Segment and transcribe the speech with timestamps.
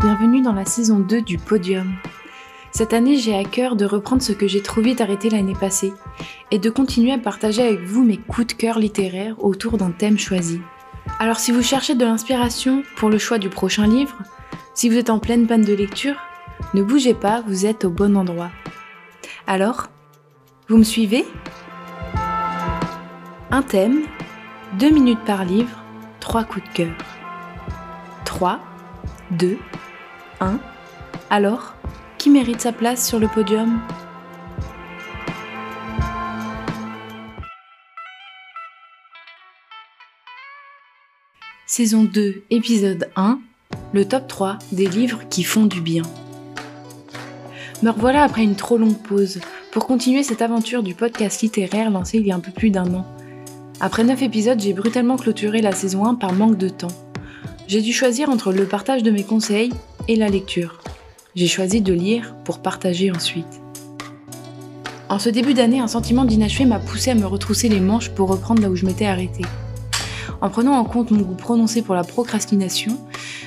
[0.00, 1.94] bienvenue dans la saison 2 du Podium.
[2.70, 5.94] Cette année, j'ai à cœur de reprendre ce que j'ai trop vite arrêté l'année passée
[6.50, 10.18] et de continuer à partager avec vous mes coups de cœur littéraires autour d'un thème
[10.18, 10.60] choisi.
[11.18, 14.18] Alors si vous cherchez de l'inspiration pour le choix du prochain livre,
[14.74, 16.16] si vous êtes en pleine panne de lecture,
[16.74, 18.50] ne bougez pas, vous êtes au bon endroit.
[19.46, 19.86] Alors,
[20.68, 21.24] vous me suivez?
[23.50, 24.02] Un thème,
[24.78, 25.82] deux minutes par livre,
[26.20, 26.92] trois coups de cœur.
[28.24, 28.60] 3,
[29.30, 29.56] 2,
[30.40, 30.58] 1.
[31.30, 31.74] Alors,
[32.18, 33.80] qui mérite sa place sur le podium?
[41.66, 43.38] Saison 2, épisode 1,
[43.92, 46.02] le top 3 des livres qui font du bien.
[47.82, 49.40] Me revoilà après une trop longue pause
[49.72, 52.94] pour continuer cette aventure du podcast littéraire lancé il y a un peu plus d'un
[52.94, 53.04] an.
[53.80, 56.88] Après 9 épisodes, j'ai brutalement clôturé la saison 1 par manque de temps
[57.68, 59.72] j'ai dû choisir entre le partage de mes conseils
[60.08, 60.80] et la lecture.
[61.34, 63.60] J'ai choisi de lire pour partager ensuite.
[65.08, 68.28] En ce début d'année, un sentiment d'inachevé m'a poussé à me retrousser les manches pour
[68.28, 69.44] reprendre là où je m'étais arrêtée.
[70.40, 72.98] En prenant en compte mon goût prononcé pour la procrastination,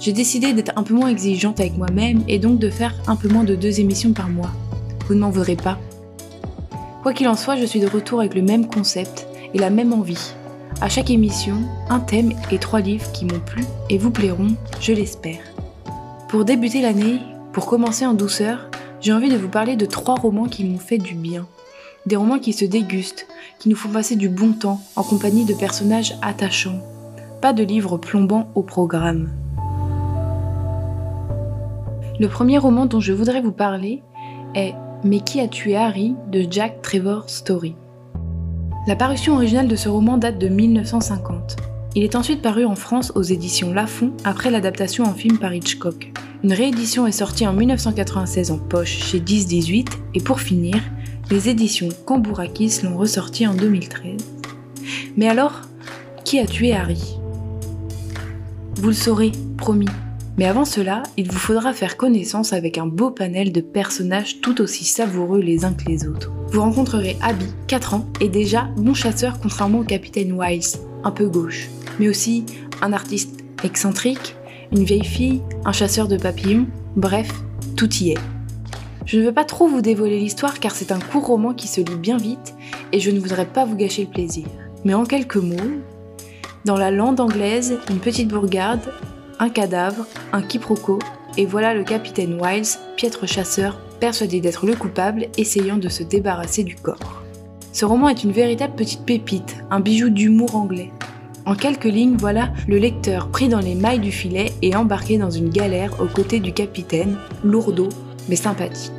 [0.00, 3.28] j'ai décidé d'être un peu moins exigeante avec moi-même et donc de faire un peu
[3.28, 4.52] moins de deux émissions par mois.
[5.06, 5.78] Vous ne m'en voudrez pas.
[7.02, 9.92] Quoi qu'il en soit, je suis de retour avec le même concept et la même
[9.92, 10.34] envie,
[10.80, 11.56] à chaque émission,
[11.90, 15.40] un thème et trois livres qui m'ont plu et vous plairont, je l'espère.
[16.30, 17.18] Pour débuter l'année,
[17.52, 20.96] pour commencer en douceur, j'ai envie de vous parler de trois romans qui m'ont fait
[20.96, 21.48] du bien.
[22.06, 23.26] Des romans qui se dégustent,
[23.58, 26.78] qui nous font passer du bon temps en compagnie de personnages attachants.
[27.40, 29.32] Pas de livres plombants au programme.
[32.20, 34.04] Le premier roman dont je voudrais vous parler
[34.54, 37.74] est Mais qui a tué Harry de Jack Trevor Story.
[38.86, 41.69] La parution originale de ce roman date de 1950.
[41.96, 46.12] Il est ensuite paru en France aux éditions Lafon après l'adaptation en film par Hitchcock.
[46.44, 50.76] Une réédition est sortie en 1996 en poche chez 10-18 et pour finir,
[51.32, 54.20] les éditions Cambourakis l'ont ressorti en 2013.
[55.16, 55.62] Mais alors,
[56.24, 57.18] qui a tué Harry?
[58.76, 59.88] Vous le saurez, promis.
[60.38, 64.60] Mais avant cela, il vous faudra faire connaissance avec un beau panel de personnages tout
[64.60, 66.30] aussi savoureux les uns que les autres.
[66.52, 71.28] Vous rencontrerez Abby, 4 ans, et déjà bon chasseur contrairement au capitaine Wiles, un peu
[71.28, 71.68] gauche,
[71.98, 72.44] mais aussi
[72.82, 74.36] un artiste excentrique,
[74.72, 77.30] une vieille fille, un chasseur de papillons, bref,
[77.76, 78.18] tout y est.
[79.06, 81.80] Je ne veux pas trop vous dévoiler l'histoire car c'est un court roman qui se
[81.80, 82.54] lit bien vite
[82.92, 84.46] et je ne voudrais pas vous gâcher le plaisir.
[84.84, 85.56] Mais en quelques mots,
[86.64, 88.92] dans la lande anglaise, une petite bourgade,
[89.38, 90.98] un cadavre, un quiproquo,
[91.36, 96.64] et voilà le capitaine Wiles, piètre chasseur, persuadé d'être le coupable, essayant de se débarrasser
[96.64, 97.22] du corps.
[97.72, 100.90] Ce roman est une véritable petite pépite, un bijou d'humour anglais.
[101.50, 105.30] En quelques lignes, voilà le lecteur pris dans les mailles du filet et embarqué dans
[105.30, 107.88] une galère aux côtés du capitaine, lourdeau
[108.28, 108.92] mais sympathique.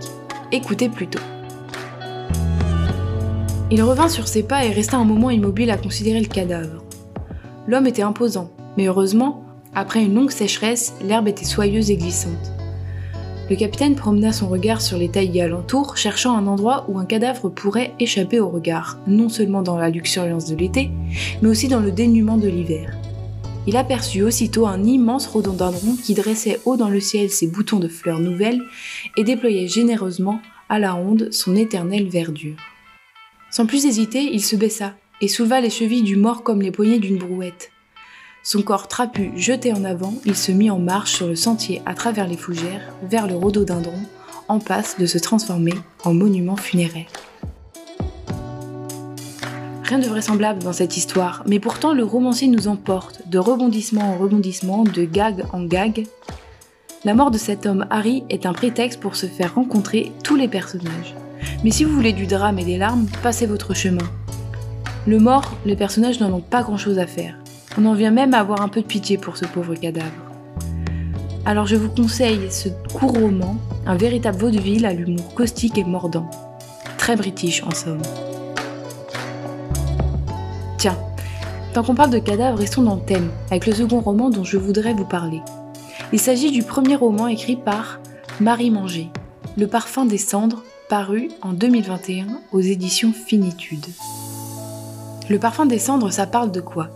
[0.51, 1.21] Écoutez plutôt.
[3.71, 6.83] Il revint sur ses pas et resta un moment immobile à considérer le cadavre.
[7.67, 12.50] L'homme était imposant, mais heureusement, après une longue sécheresse, l'herbe était soyeuse et glissante.
[13.51, 17.49] Le capitaine promena son regard sur les taillis alentours, cherchant un endroit où un cadavre
[17.49, 20.89] pourrait échapper au regard, non seulement dans la luxuriance de l'été,
[21.41, 22.95] mais aussi dans le dénuement de l'hiver.
[23.67, 27.89] Il aperçut aussitôt un immense rhododendron qui dressait haut dans le ciel ses boutons de
[27.89, 28.61] fleurs nouvelles
[29.17, 30.39] et déployait généreusement
[30.69, 32.55] à la ronde son éternelle verdure.
[33.49, 36.99] Sans plus hésiter, il se baissa et souleva les chevilles du mort comme les poignées
[36.99, 37.69] d'une brouette.
[38.43, 41.93] Son corps trapu jeté en avant, il se mit en marche sur le sentier à
[41.93, 43.99] travers les fougères vers le rhododendron,
[44.47, 47.05] en passe de se transformer en monument funéraire.
[49.83, 54.17] Rien de vraisemblable dans cette histoire, mais pourtant le romancier nous emporte, de rebondissement en
[54.17, 56.07] rebondissement, de gag en gag.
[57.05, 60.47] La mort de cet homme Harry est un prétexte pour se faire rencontrer tous les
[60.47, 61.15] personnages.
[61.63, 64.09] Mais si vous voulez du drame et des larmes, passez votre chemin.
[65.05, 67.40] Le mort, les personnages n'en ont pas grand-chose à faire.
[67.77, 70.11] On en vient même à avoir un peu de pitié pour ce pauvre cadavre.
[71.45, 76.29] Alors je vous conseille ce court roman, un véritable vaudeville à l'humour caustique et mordant.
[76.97, 78.01] Très british en somme.
[80.77, 80.97] Tiens,
[81.73, 84.57] tant qu'on parle de cadavres, restons dans le thème, avec le second roman dont je
[84.57, 85.41] voudrais vous parler.
[86.13, 87.99] Il s'agit du premier roman écrit par
[88.39, 89.09] Marie Manger,
[89.57, 93.85] Le parfum des cendres, paru en 2021 aux éditions Finitude.
[95.29, 96.89] Le parfum des cendres, ça parle de quoi?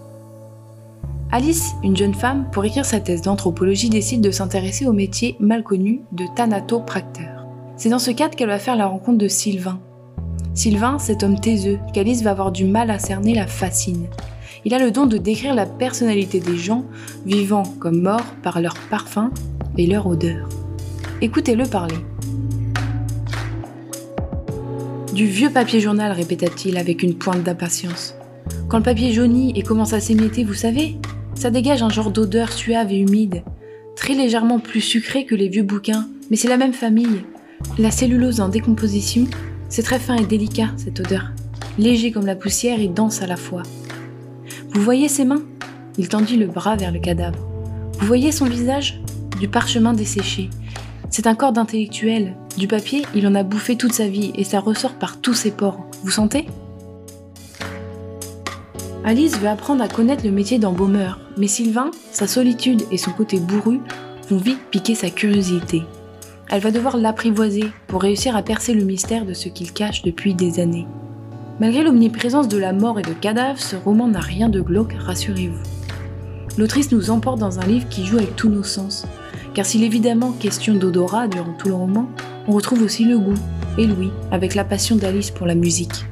[1.31, 5.63] Alice, une jeune femme, pour écrire sa thèse d'anthropologie, décide de s'intéresser au métier mal
[5.63, 7.45] connu de thanatopracteur.
[7.77, 9.79] C'est dans ce cadre qu'elle va faire la rencontre de Sylvain.
[10.53, 14.07] Sylvain, cet homme taiseux, qu'Alice va avoir du mal à cerner, la fascine.
[14.63, 16.85] Il a le don de décrire la personnalité des gens,
[17.25, 19.31] vivants comme morts, par leur parfum,
[19.77, 20.47] et leur odeur.
[21.21, 21.97] Écoutez-le parler.
[25.13, 28.15] Du vieux papier journal, répéta-t-il avec une pointe d'impatience.
[28.67, 30.97] Quand le papier jaunit et commence à s'émietter, vous savez,
[31.35, 33.43] ça dégage un genre d'odeur suave et humide,
[33.95, 37.21] très légèrement plus sucrée que les vieux bouquins, mais c'est la même famille.
[37.77, 39.25] La cellulose en décomposition,
[39.69, 41.31] c'est très fin et délicat cette odeur,
[41.77, 43.61] léger comme la poussière et dense à la fois.
[44.73, 45.43] Vous voyez ses mains?
[45.97, 47.47] Il tendit le bras vers le cadavre.
[47.99, 49.01] Vous voyez son visage?
[49.39, 50.49] Du parchemin desséché.
[51.09, 52.35] C'est un corps d'intellectuel.
[52.57, 55.51] Du papier, il en a bouffé toute sa vie et ça ressort par tous ses
[55.51, 55.85] pores.
[56.03, 56.47] Vous sentez?
[59.07, 63.39] Alice veut apprendre à connaître le métier d'embaumeur, mais Sylvain, sa solitude et son côté
[63.39, 63.79] bourru
[64.31, 65.83] vont vite piquer sa curiosité.
[66.49, 70.33] Elle va devoir l'apprivoiser pour réussir à percer le mystère de ce qu'il cache depuis
[70.33, 70.87] des années.
[71.59, 75.61] Malgré l'omniprésence de la mort et de cadavres, ce roman n'a rien de glauque, rassurez-vous.
[76.57, 79.05] L'autrice nous emporte dans un livre qui joue avec tous nos sens,
[79.53, 82.09] car s'il est évidemment question d'odorat durant tout le roman,
[82.47, 83.37] on retrouve aussi le goût
[83.77, 86.05] et l'ouïe avec la passion d'Alice pour la musique.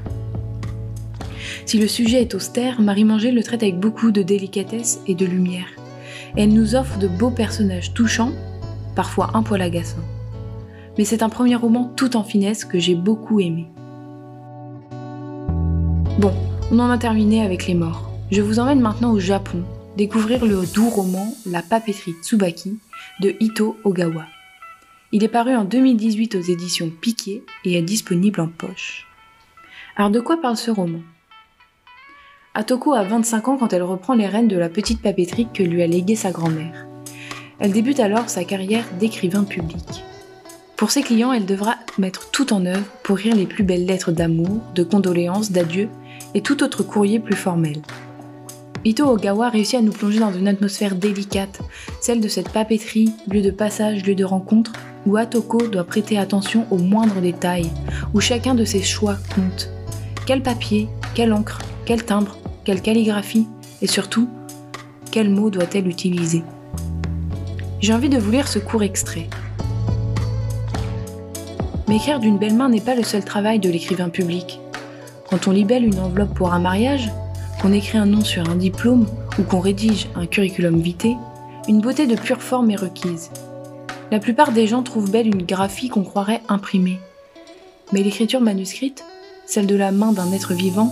[1.65, 5.25] Si le sujet est austère, Marie Manger le traite avec beaucoup de délicatesse et de
[5.25, 5.67] lumière.
[6.35, 8.33] Elle nous offre de beaux personnages touchants,
[8.95, 9.97] parfois un poil agaçants.
[10.97, 13.67] Mais c'est un premier roman tout en finesse que j'ai beaucoup aimé.
[16.19, 16.33] Bon,
[16.71, 18.11] on en a terminé avec les morts.
[18.31, 19.63] Je vous emmène maintenant au Japon,
[19.97, 22.77] découvrir le doux roman La papeterie Tsubaki
[23.21, 24.25] de Ito Ogawa.
[25.11, 29.07] Il est paru en 2018 aux éditions Piquet et est disponible en poche.
[29.95, 31.01] Alors de quoi parle ce roman?
[32.55, 35.81] Atoko a 25 ans quand elle reprend les rênes de la petite papeterie que lui
[35.81, 36.85] a léguée sa grand-mère.
[37.57, 40.03] Elle débute alors sa carrière d'écrivain public.
[40.75, 44.11] Pour ses clients, elle devra mettre tout en œuvre pour rire les plus belles lettres
[44.11, 45.89] d'amour, de condoléances, d'adieu
[46.35, 47.81] et tout autre courrier plus formel.
[48.85, 51.59] Ito Ogawa réussit à nous plonger dans une atmosphère délicate,
[52.01, 54.73] celle de cette papeterie, lieu de passage, lieu de rencontre,
[55.07, 57.71] où Atoko doit prêter attention aux moindres détails,
[58.13, 59.71] où chacun de ses choix compte.
[60.27, 63.47] Quel papier, quelle encre, quel timbre, quelle calligraphie,
[63.81, 64.29] et surtout,
[65.11, 66.43] quel mot doit-elle utiliser
[67.81, 69.27] J'ai envie de vous lire ce court extrait.
[71.87, 74.59] Mais écrire d'une belle main n'est pas le seul travail de l'écrivain public.
[75.29, 77.11] Quand on libelle une enveloppe pour un mariage,
[77.61, 79.07] qu'on écrit un nom sur un diplôme
[79.37, 81.17] ou qu'on rédige un curriculum vitae,
[81.67, 83.29] une beauté de pure forme est requise.
[84.11, 86.99] La plupart des gens trouvent belle une graphie qu'on croirait imprimée.
[87.91, 89.03] Mais l'écriture manuscrite,
[89.45, 90.91] celle de la main d'un être vivant,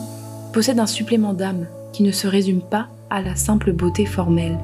[0.52, 4.58] possède un supplément d'âme qui ne se résume pas à la simple beauté formelle.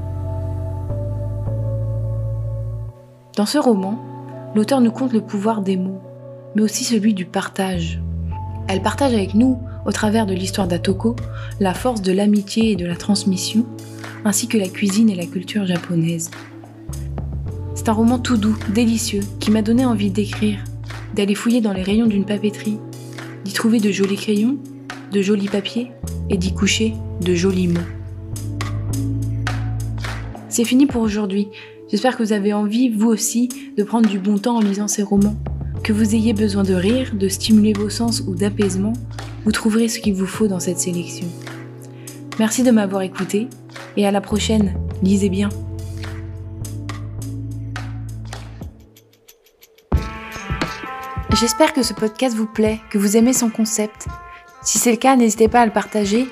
[3.35, 4.01] Dans ce roman,
[4.55, 6.01] l'auteur nous conte le pouvoir des mots,
[6.55, 8.01] mais aussi celui du partage.
[8.67, 11.15] Elle partage avec nous, au travers de l'histoire d'Atoko,
[11.59, 13.65] la force de l'amitié et de la transmission,
[14.25, 16.31] ainsi que la cuisine et la culture japonaise.
[17.75, 20.59] C'est un roman tout doux, délicieux, qui m'a donné envie d'écrire,
[21.15, 22.79] d'aller fouiller dans les rayons d'une papeterie,
[23.45, 24.57] d'y trouver de jolis crayons,
[25.11, 25.91] de jolis papiers
[26.29, 27.79] et d'y coucher de jolis mots.
[30.49, 31.49] C'est fini pour aujourd'hui.
[31.89, 35.03] J'espère que vous avez envie, vous aussi, de prendre du bon temps en lisant ces
[35.03, 35.35] romans.
[35.83, 38.93] Que vous ayez besoin de rire, de stimuler vos sens ou d'apaisement,
[39.45, 41.27] vous trouverez ce qu'il vous faut dans cette sélection.
[42.39, 43.47] Merci de m'avoir écouté
[43.95, 45.49] et à la prochaine, lisez bien.
[51.39, 54.07] J'espère que ce podcast vous plaît, que vous aimez son concept.
[54.67, 56.27] Si c'est le cas, n'hésitez pas à le partager,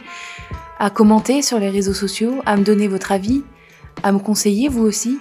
[0.77, 3.45] à commenter sur les réseaux sociaux, à me donner votre avis,
[4.03, 5.19] à me conseiller vous aussi.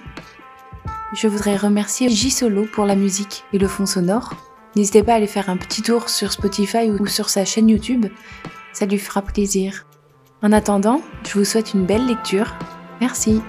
[1.13, 4.33] Je voudrais remercier J Solo pour la musique et le fond sonore.
[4.75, 8.07] N'hésitez pas à aller faire un petit tour sur Spotify ou sur sa chaîne YouTube,
[8.73, 9.85] ça lui fera plaisir.
[10.43, 12.53] En attendant, je vous souhaite une belle lecture.
[12.99, 13.41] Merci.